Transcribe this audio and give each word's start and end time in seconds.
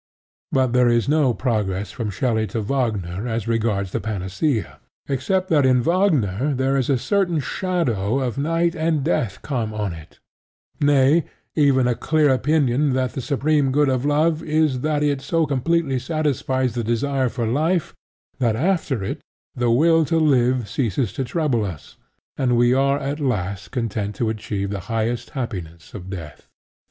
But 0.51 0.73
there 0.73 0.89
is 0.89 1.07
no 1.07 1.31
progress 1.35 1.91
from 1.91 2.09
Shelley 2.09 2.47
to 2.47 2.61
Wagner 2.61 3.27
as 3.27 3.47
regards 3.47 3.91
the 3.91 3.99
panacea, 4.01 4.79
except 5.07 5.47
that 5.49 5.63
in 5.63 5.83
Wagner 5.83 6.55
there 6.55 6.75
is 6.75 6.89
a 6.89 6.97
certain 6.97 7.39
shadow 7.39 8.17
of 8.19 8.35
night 8.39 8.73
and 8.75 9.03
death 9.03 9.43
come 9.43 9.75
on 9.75 9.93
it: 9.93 10.19
nay, 10.81 11.25
even 11.53 11.87
a 11.87 11.93
clear 11.93 12.31
opinion 12.33 12.93
that 12.93 13.13
the 13.13 13.21
supreme 13.21 13.71
good 13.71 13.89
of 13.89 14.03
love 14.03 14.41
is 14.41 14.79
that 14.81 15.03
it 15.03 15.21
so 15.21 15.45
completely 15.45 15.99
satisfies 15.99 16.73
the 16.73 16.83
desire 16.83 17.29
for 17.29 17.45
life, 17.45 17.93
that 18.39 18.55
after 18.55 19.03
it 19.03 19.21
the 19.53 19.69
Will 19.69 20.03
to 20.05 20.17
Live 20.17 20.67
ceases 20.67 21.13
to 21.13 21.23
trouble 21.23 21.63
us, 21.63 21.95
and 22.37 22.57
we 22.57 22.73
are 22.73 22.97
at 22.97 23.19
last 23.19 23.69
content 23.69 24.15
to 24.15 24.29
achieve 24.29 24.71
the 24.71 24.79
highest 24.89 25.29
happiness 25.37 25.93
of 25.93 26.09
death. 26.09 26.47